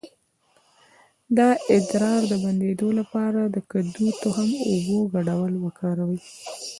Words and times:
د 1.37 1.39
ادرار 1.75 2.21
د 2.31 2.33
بندیدو 2.43 2.89
لپاره 2.99 3.41
د 3.55 3.57
کدو 3.71 3.99
د 4.05 4.07
تخم 4.21 4.51
او 4.61 4.71
اوبو 4.73 4.97
ګډول 5.13 5.53
وکاروئ 5.63 6.19